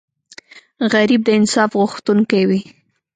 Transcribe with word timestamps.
غریب 0.91 1.21
د 1.25 1.29
انصاف 1.39 1.71
غوښتونکی 1.79 2.43
وي 2.49 2.61